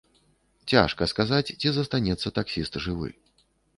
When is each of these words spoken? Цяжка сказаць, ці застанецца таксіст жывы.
Цяжка 0.73 1.03
сказаць, 1.11 1.55
ці 1.59 1.67
застанецца 1.75 2.33
таксіст 2.39 2.73
жывы. 2.87 3.09